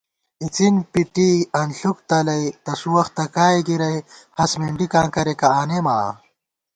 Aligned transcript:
اِڅِن 0.41 0.75
پِٹی 0.91 1.29
انݪُوک 1.59 1.97
تلئ، 2.09 2.43
تسُو 2.63 2.89
وختہ 2.95 3.25
کائےگِرَئی، 3.35 3.97
ہست 4.37 4.55
مېنڈِکاں 4.61 5.07
کریَکہ 5.13 5.47
آنېمہ 5.59 5.93
آں 6.05 6.11